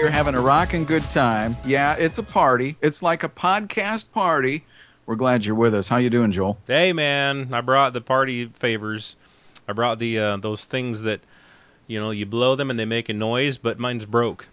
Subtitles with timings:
[0.00, 1.58] We're having a rocking good time.
[1.62, 2.76] Yeah, it's a party.
[2.80, 4.64] It's like a podcast party.
[5.04, 5.88] We're glad you're with us.
[5.88, 6.56] How you doing, Joel?
[6.66, 9.16] Hey man, I brought the party favors.
[9.68, 11.20] I brought the uh, those things that
[11.86, 14.48] you know you blow them and they make a noise, but mine's broke.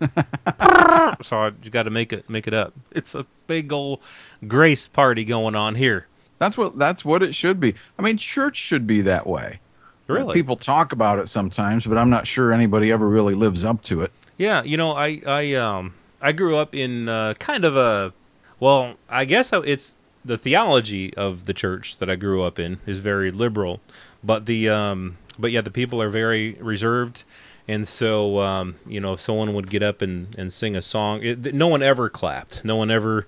[0.00, 2.72] so I got to make it make it up.
[2.90, 4.00] It's a big old
[4.48, 6.06] grace party going on here.
[6.38, 7.74] That's what that's what it should be.
[7.98, 9.60] I mean, church should be that way.
[10.06, 10.34] Really?
[10.34, 14.00] People talk about it sometimes, but I'm not sure anybody ever really lives up to
[14.02, 14.12] it.
[14.40, 18.14] Yeah, you know, I I um I grew up in uh, kind of a
[18.58, 23.00] well, I guess it's the theology of the church that I grew up in is
[23.00, 23.82] very liberal,
[24.24, 27.24] but the um but yeah, the people are very reserved.
[27.68, 31.22] And so, um, you know, if someone would get up and, and sing a song,
[31.22, 32.64] it, no one ever clapped.
[32.64, 33.26] No one ever.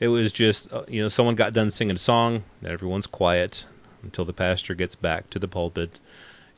[0.00, 3.66] It was just, uh, you know, someone got done singing a song, everyone's quiet
[4.02, 6.00] until the pastor gets back to the pulpit.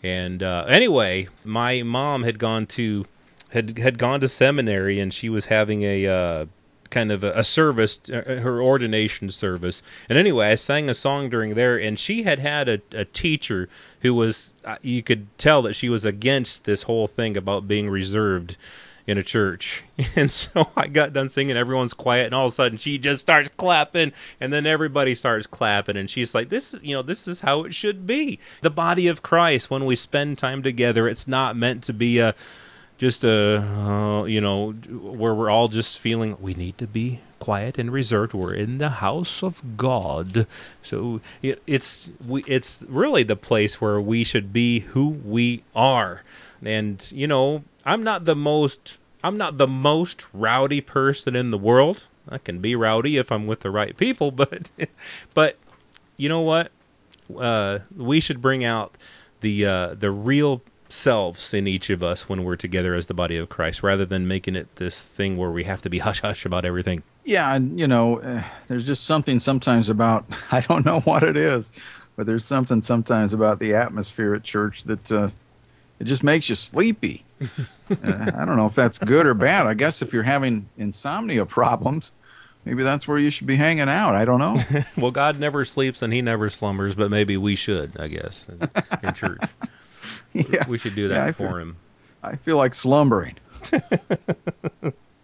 [0.05, 3.05] And uh, anyway, my mom had gone to
[3.51, 6.47] had had gone to seminary and she was having a uh,
[6.91, 9.83] kind of a, a, service, uh, her ordination service.
[10.09, 13.69] And anyway, I sang a song during there, and she had had a, a teacher
[14.01, 17.89] who was uh, you could tell that she was against this whole thing about being
[17.89, 18.57] reserved
[19.07, 19.85] in a church.
[20.15, 23.21] And so I got done singing, everyone's quiet, and all of a sudden she just
[23.21, 27.27] starts clapping, and then everybody starts clapping, and she's like, This is you know, this
[27.27, 28.39] is how it should be.
[28.63, 32.35] The body of Christ, when we spend time together, it's not meant to be a
[32.99, 37.79] just a uh, you know where we're all just feeling we need to be quiet
[37.79, 38.35] and reserved.
[38.35, 40.47] We're in the house of god.
[40.83, 46.23] So it, it's we it's really the place where we should be who we are.
[46.63, 51.59] And you know i'm not the most i'm not the most rowdy person in the
[51.59, 52.03] world.
[52.29, 54.71] I can be rowdy if i'm with the right people but
[55.33, 55.57] but
[56.17, 56.71] you know what?
[57.35, 58.99] Uh, we should bring out
[59.41, 63.37] the uh, the real selves in each of us when we're together as the body
[63.37, 66.45] of Christ, rather than making it this thing where we have to be hush hush
[66.45, 67.03] about everything.
[67.25, 71.37] Yeah, and you know, uh, there's just something sometimes about I don't know what it
[71.37, 71.73] is,
[72.17, 75.29] but there's something sometimes about the atmosphere at church that uh,
[76.01, 77.25] it just makes you sleepy.
[77.41, 77.47] uh,
[78.35, 79.67] I don't know if that's good or bad.
[79.67, 82.13] I guess if you're having insomnia problems,
[82.65, 84.15] maybe that's where you should be hanging out.
[84.15, 84.57] I don't know.
[84.97, 88.71] well, God never sleeps and He never slumbers, but maybe we should, I guess, in,
[89.03, 89.43] in church.
[90.33, 90.69] yeah.
[90.69, 91.77] We should do that yeah, for feel, him.
[92.23, 93.37] I feel like slumbering.
[93.73, 93.81] well,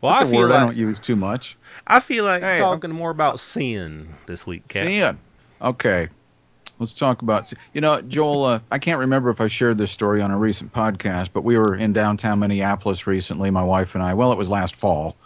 [0.02, 1.56] That's I a word like, I don't use too much.
[1.86, 4.68] I feel like hey, talking I'm, more about sin this week.
[4.68, 4.84] Kat.
[4.84, 5.18] Sin.
[5.60, 6.08] Okay.
[6.78, 7.52] Let's talk about.
[7.72, 8.44] You know, Joel.
[8.44, 11.56] Uh, I can't remember if I shared this story on a recent podcast, but we
[11.56, 13.50] were in downtown Minneapolis recently.
[13.50, 14.14] My wife and I.
[14.14, 15.16] Well, it was last fall,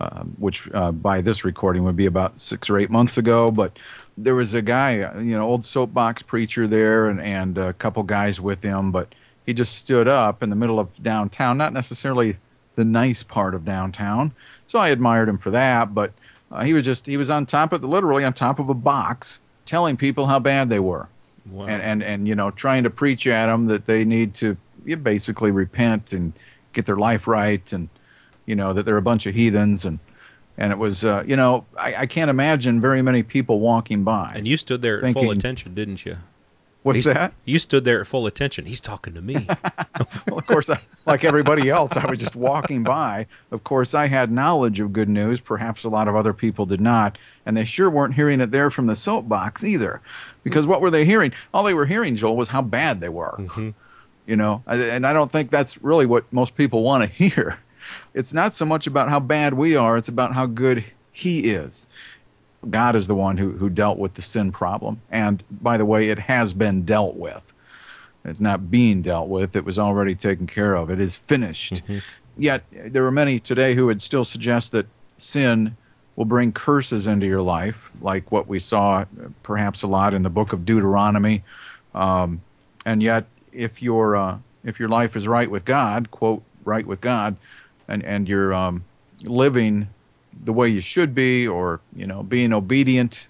[0.00, 3.50] uh, which uh, by this recording would be about six or eight months ago.
[3.50, 3.78] But
[4.16, 8.02] there was a guy, uh, you know, old soapbox preacher there, and and a couple
[8.02, 9.14] guys with him, but
[9.46, 12.36] he just stood up in the middle of downtown, not necessarily
[12.74, 14.32] the nice part of downtown.
[14.66, 16.12] So I admired him for that, but
[16.50, 18.74] uh, he was just he was on top of the literally on top of a
[18.74, 21.08] box, telling people how bad they were,
[21.50, 21.66] wow.
[21.66, 24.96] and and and you know trying to preach at them that they need to you
[24.96, 26.32] know, basically repent and
[26.72, 27.88] get their life right, and
[28.46, 29.98] you know that they're a bunch of heathens and
[30.56, 34.32] and it was uh, you know I, I, can't imagine very many people walking by.
[34.34, 36.18] And you stood there at thinking, full attention, didn't you?
[36.82, 37.32] What's He's, that?
[37.44, 38.66] You stood there at full attention.
[38.66, 39.46] He's talking to me.
[40.26, 43.26] well, of course, I, like everybody else, I was just walking by.
[43.52, 45.38] Of course, I had knowledge of good news.
[45.38, 48.68] Perhaps a lot of other people did not, and they sure weren't hearing it there
[48.68, 50.00] from the soapbox either.
[50.42, 51.32] Because what were they hearing?
[51.54, 53.36] All they were hearing, Joel, was how bad they were.
[53.38, 53.70] Mm-hmm.
[54.26, 57.60] You know, and I don't think that's really what most people want to hear
[58.14, 61.86] it's not so much about how bad we are, it's about how good He is.
[62.68, 65.00] God is the one who, who dealt with the sin problem.
[65.10, 67.52] And by the way, it has been dealt with.
[68.24, 70.90] It's not being dealt with, it was already taken care of.
[70.90, 71.74] It is finished.
[71.74, 71.98] Mm-hmm.
[72.36, 74.86] Yet, there are many today who would still suggest that
[75.18, 75.76] sin
[76.16, 79.04] will bring curses into your life, like what we saw
[79.42, 81.42] perhaps a lot in the book of Deuteronomy.
[81.94, 82.42] Um,
[82.86, 87.00] and yet, if your uh, if your life is right with God, quote right with
[87.00, 87.36] God,
[87.92, 88.84] and and you're um,
[89.22, 89.88] living
[90.44, 93.28] the way you should be, or you know, being obedient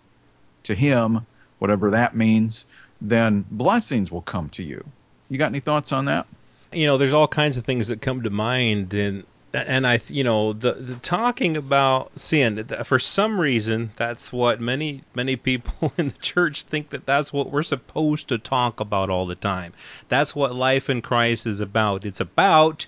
[0.63, 1.27] to Him,
[1.59, 2.65] whatever that means,
[3.01, 4.85] then blessings will come to you.
[5.29, 6.27] You got any thoughts on that?
[6.73, 10.25] You know, there's all kinds of things that come to mind, and and I, you
[10.25, 16.09] know, the, the talking about sin for some reason that's what many many people in
[16.09, 19.73] the church think that that's what we're supposed to talk about all the time.
[20.09, 22.07] That's what life in Christ is about.
[22.07, 22.87] It's about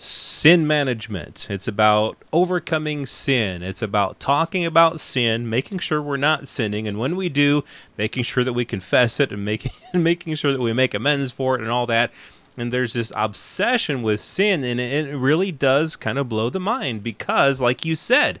[0.00, 1.46] sin management.
[1.50, 3.62] It's about overcoming sin.
[3.62, 7.64] It's about talking about sin, making sure we're not sinning, and when we do,
[7.98, 11.54] making sure that we confess it and making making sure that we make amends for
[11.54, 12.12] it and all that
[12.56, 17.02] and there's this obsession with sin and it really does kind of blow the mind
[17.02, 18.40] because like you said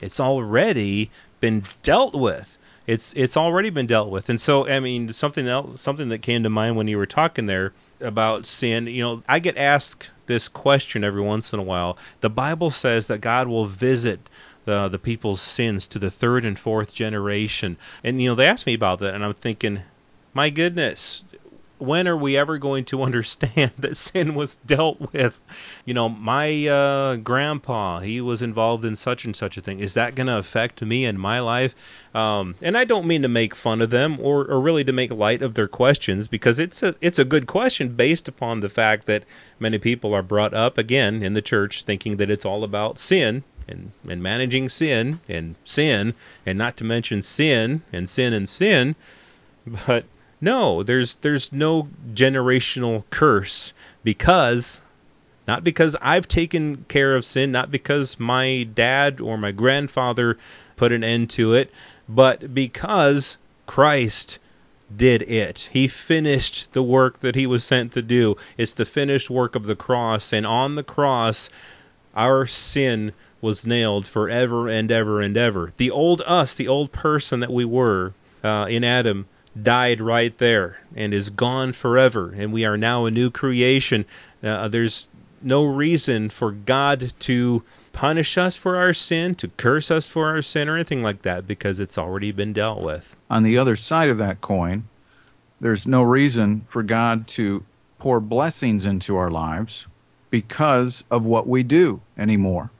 [0.00, 1.10] it's already
[1.40, 5.80] been dealt with it's it's already been dealt with and so i mean something else
[5.80, 9.38] something that came to mind when you were talking there about sin you know i
[9.38, 11.96] get asked this question every once in a while.
[12.20, 14.28] The bible says that god will visit
[14.64, 17.76] the the people's sins to the third and fourth generation.
[18.02, 19.82] And you know they asked me about that and i'm thinking
[20.34, 21.24] my goodness
[21.84, 25.40] when are we ever going to understand that sin was dealt with?
[25.84, 29.80] You know, my uh, grandpa, he was involved in such and such a thing.
[29.80, 31.74] Is that going to affect me and my life?
[32.14, 35.10] Um, and I don't mean to make fun of them or, or really to make
[35.10, 39.06] light of their questions because it's a it's a good question based upon the fact
[39.06, 39.24] that
[39.58, 43.44] many people are brought up again in the church thinking that it's all about sin
[43.66, 46.14] and, and managing sin and sin
[46.44, 48.94] and not to mention sin and sin and sin.
[49.86, 50.04] But
[50.42, 53.72] no, there's there's no generational curse
[54.02, 54.82] because
[55.46, 60.36] not because I've taken care of sin, not because my dad or my grandfather
[60.76, 61.72] put an end to it,
[62.08, 64.40] but because Christ
[64.94, 65.70] did it.
[65.72, 68.36] He finished the work that he was sent to do.
[68.58, 71.50] It's the finished work of the cross, and on the cross,
[72.14, 75.72] our sin was nailed forever and ever and ever.
[75.76, 78.12] The old us, the old person that we were
[78.42, 79.26] uh, in Adam,
[79.60, 84.04] died right there and is gone forever, and we are now a new creation.
[84.42, 85.08] Uh, there's
[85.42, 87.62] no reason for God to
[87.92, 91.46] punish us for our sin, to curse us for our sin, or anything like that,
[91.46, 93.16] because it's already been dealt with.
[93.28, 94.88] On the other side of that coin,
[95.60, 97.64] there's no reason for God to
[97.98, 99.86] pour blessings into our lives
[100.30, 102.70] because of what we do anymore.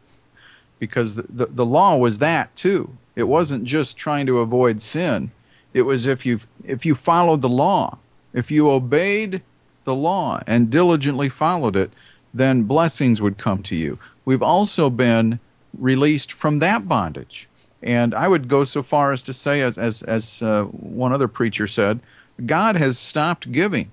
[0.79, 2.97] Because the, the, the law was that too.
[3.15, 5.31] It wasn't just trying to avoid sin
[5.75, 7.99] it was if you if you followed the law,
[8.33, 9.43] if you obeyed
[9.85, 11.91] the law and diligently followed it,
[12.33, 13.99] then blessings would come to you.
[14.25, 15.41] We've also been
[15.77, 17.49] released from that bondage.
[17.83, 21.27] And I would go so far as to say, as, as, as uh, one other
[21.27, 21.99] preacher said,
[22.47, 23.91] God has stopped giving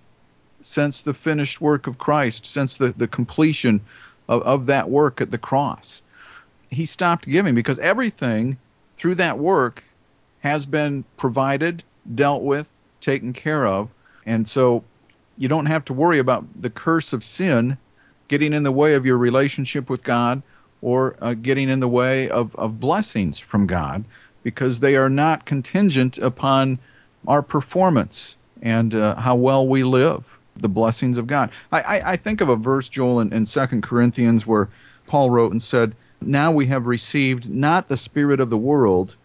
[0.62, 3.82] since the finished work of Christ, since the, the completion
[4.28, 6.04] of, of that work at the cross.
[6.70, 8.58] He stopped giving because everything
[8.96, 9.86] through that work
[10.40, 11.84] has been provided,
[12.14, 12.70] dealt with,
[13.02, 13.90] taken care of.
[14.26, 14.84] And so
[15.38, 17.78] you don't have to worry about the curse of sin
[18.28, 20.42] getting in the way of your relationship with God
[20.82, 24.06] or uh, getting in the way of, of blessings from God
[24.44, 26.80] because they are not contingent upon
[27.28, 31.52] our performance and uh, how well we live, the blessings of God.
[31.72, 34.70] I, I, I think of a verse, Joel, in, in 2 Corinthians where
[35.08, 39.16] Paul wrote and said, Now we have received not the Spirit of the world,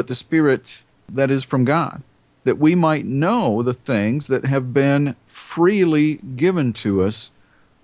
[0.00, 2.02] but the Spirit that is from God,
[2.44, 7.30] that we might know the things that have been freely given to us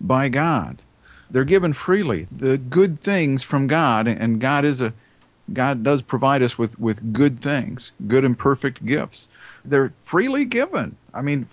[0.00, 0.82] by God.
[1.30, 2.26] They're given freely.
[2.32, 4.94] The good things from God, and God is a
[5.52, 9.28] God does provide us with, with good things, good and perfect gifts.
[9.62, 10.96] They're freely given.
[11.12, 11.46] I mean,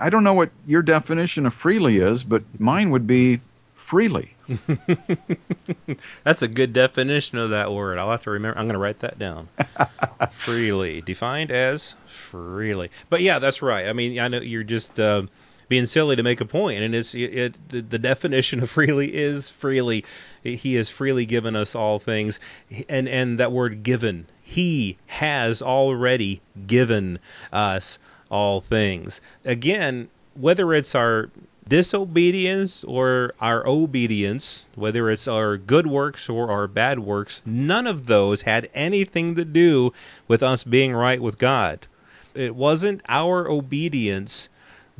[0.00, 3.42] I don't know what your definition of freely is, but mine would be
[3.74, 4.34] freely.
[6.24, 7.98] That's a good definition of that word.
[7.98, 8.58] I'll have to remember.
[8.58, 9.48] I'm going to write that down.
[10.30, 12.90] freely defined as freely.
[13.08, 13.86] But yeah, that's right.
[13.88, 15.22] I mean, I know you're just uh,
[15.68, 19.14] being silly to make a point, and it's it, it the, the, definition of freely
[19.14, 20.04] is freely.
[20.42, 22.38] He has freely given us all things,
[22.88, 24.26] and and that word given.
[24.42, 27.18] He has already given
[27.52, 27.98] us
[28.30, 29.20] all things.
[29.44, 31.30] Again, whether it's our
[31.68, 38.06] disobedience or our obedience, whether it's our good works or our bad works, none of
[38.06, 39.92] those had anything to do
[40.28, 41.86] with us being right with God.
[42.34, 44.48] It wasn't our obedience,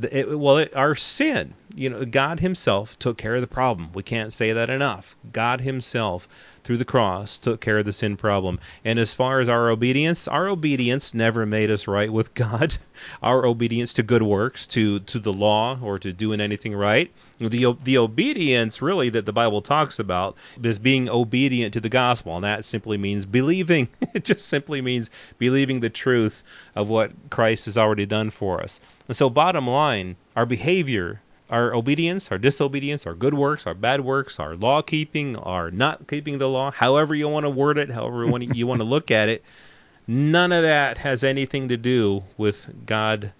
[0.01, 1.55] it, well, it, our sin.
[1.75, 3.91] You know, God Himself took care of the problem.
[3.93, 5.17] We can't say that enough.
[5.33, 6.29] God Himself
[6.67, 8.59] through the cross took care of the sin problem.
[8.85, 12.79] And as far as our obedience, our obedience never made us right with God.
[13.23, 17.13] Our obedience to good works, to to the law, or to doing anything right.
[17.39, 22.35] The the obedience really that the Bible talks about is being obedient to the gospel,
[22.37, 23.89] and that simply means believing.
[24.15, 26.43] it just simply means believing the truth
[26.75, 28.81] of what Christ has already done for us.
[29.09, 34.01] And so, bottom line, our behavior our obedience, our disobedience, our good works, our bad
[34.01, 37.91] works, our law keeping, our not keeping the law, however you want to word it,
[37.91, 39.45] however you want to, you want to look at it,
[40.07, 43.33] none of that has anything to do with God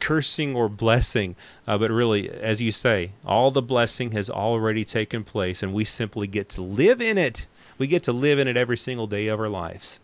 [0.00, 1.36] cursing or blessing.
[1.66, 5.84] Uh, but really, as you say, all the blessing has already taken place, and we
[5.84, 7.46] simply get to live in it.
[7.78, 10.00] We get to live in it every single day of our lives.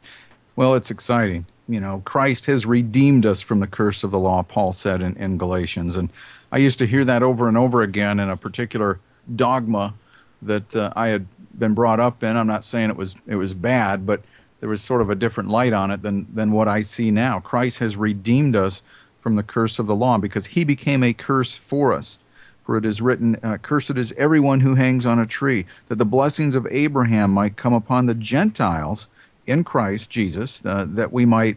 [0.56, 1.46] Well, it's exciting.
[1.68, 5.14] You know, Christ has redeemed us from the curse of the law, Paul said in,
[5.16, 5.96] in Galatians.
[5.96, 6.10] And
[6.50, 9.00] I used to hear that over and over again in a particular
[9.34, 9.94] dogma
[10.42, 11.26] that uh, I had
[11.58, 12.36] been brought up in.
[12.36, 14.22] I'm not saying it was it was bad, but
[14.60, 17.40] there was sort of a different light on it than than what I see now.
[17.40, 18.82] Christ has redeemed us
[19.20, 22.18] from the curse of the law because he became a curse for us.
[22.62, 26.04] For it is written, uh, Cursed is everyone who hangs on a tree, that the
[26.04, 29.08] blessings of Abraham might come upon the Gentiles
[29.46, 31.56] in Christ Jesus, uh, that we might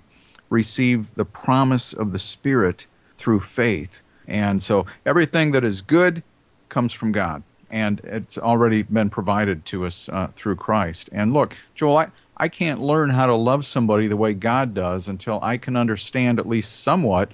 [0.50, 4.02] receive the promise of the Spirit through faith.
[4.28, 6.24] And so everything that is good
[6.70, 11.10] comes from God, and it's already been provided to us uh, through Christ.
[11.12, 15.08] And look, Joel, I, I can't learn how to love somebody the way God does
[15.08, 17.32] until I can understand at least somewhat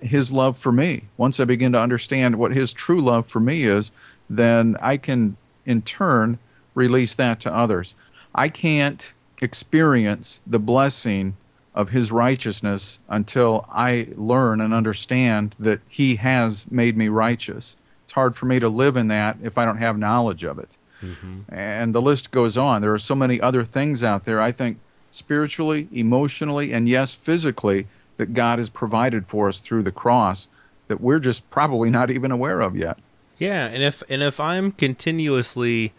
[0.00, 1.04] his love for me.
[1.16, 3.90] Once I begin to understand what his true love for me is,
[4.30, 6.38] then I can in turn
[6.74, 7.94] release that to others.
[8.34, 11.36] I can't experience the blessing
[11.78, 17.76] of his righteousness until I learn and understand that he has made me righteous.
[18.02, 20.76] It's hard for me to live in that if I don't have knowledge of it.
[21.00, 21.42] Mm-hmm.
[21.48, 22.82] And the list goes on.
[22.82, 24.80] There are so many other things out there, I think,
[25.12, 30.48] spiritually, emotionally, and yes, physically, that God has provided for us through the cross
[30.88, 32.98] that we're just probably not even aware of yet.
[33.38, 35.92] Yeah, and if and if I'm continuously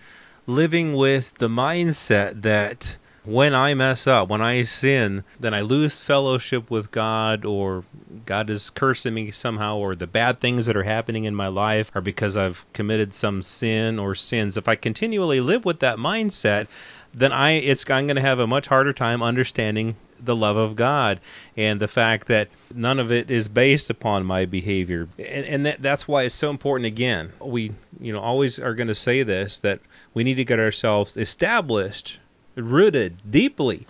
[0.45, 5.99] living with the mindset that when I mess up, when I sin, then I lose
[5.99, 7.83] fellowship with God, or
[8.25, 11.91] God is cursing me somehow, or the bad things that are happening in my life
[11.95, 14.57] are because I've committed some sin or sins.
[14.57, 16.67] If I continually live with that mindset,
[17.13, 20.75] then I it's I'm going to have a much harder time understanding the love of
[20.75, 21.19] God
[21.55, 25.07] and the fact that none of it is based upon my behavior.
[25.17, 27.33] And, and that, that's why it's so important again.
[27.39, 29.79] We, you know, always are going to say this that
[30.13, 32.19] we need to get ourselves established,
[32.61, 33.85] rooted deeply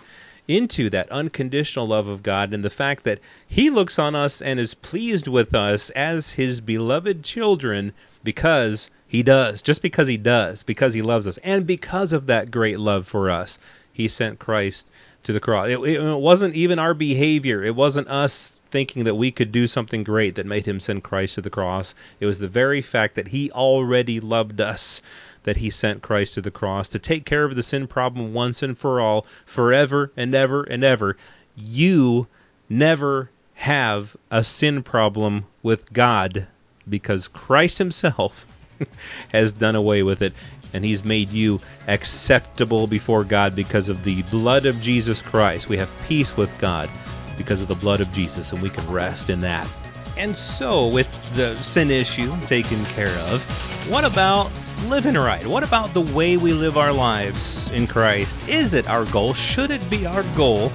[0.48, 4.58] into that unconditional love of God and the fact that He looks on us and
[4.58, 7.92] is pleased with us as His beloved children
[8.24, 12.50] because He does, just because He does, because He loves us, and because of that
[12.50, 13.58] great love for us,
[13.92, 14.90] He sent Christ
[15.22, 15.68] to the cross.
[15.68, 17.62] It, it, wasn't even our behavior.
[17.62, 21.34] It wasn't us thinking that we could do something great that made him send Christ
[21.34, 21.94] to the cross.
[22.20, 25.02] It was the very fact that he already loved us
[25.44, 28.62] that he sent Christ to the cross to take care of the sin problem once
[28.62, 31.16] and for all, forever and ever and ever.
[31.56, 32.26] You
[32.68, 36.46] never have a sin problem with God
[36.88, 38.46] because Christ himself
[39.32, 40.32] has done away with it
[40.72, 45.68] and he's made you acceptable before God because of the blood of Jesus Christ.
[45.68, 46.88] We have peace with God
[47.36, 49.68] because of the blood of Jesus, and we can rest in that.
[50.16, 53.42] And so, with the sin issue taken care of,
[53.90, 54.50] what about
[54.88, 55.46] living right?
[55.46, 58.36] What about the way we live our lives in Christ?
[58.48, 59.34] Is it our goal?
[59.34, 60.72] Should it be our goal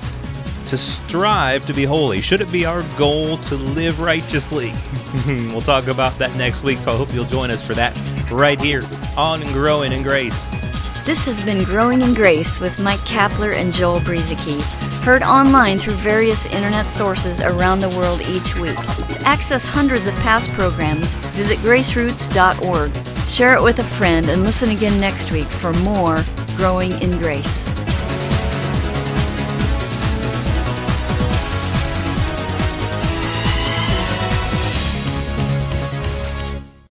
[0.67, 2.21] to strive to be holy?
[2.21, 4.73] Should it be our goal to live righteously?
[5.27, 7.97] we'll talk about that next week, so I hope you'll join us for that
[8.31, 8.83] right here
[9.17, 10.49] on Growing in Grace.
[11.05, 14.61] This has been Growing in Grace with Mike Kapler and Joel Brueseke,
[15.03, 18.75] heard online through various internet sources around the world each week.
[18.75, 23.14] To access hundreds of past programs, visit graceroots.org.
[23.27, 26.23] Share it with a friend and listen again next week for more
[26.57, 27.84] Growing in Grace.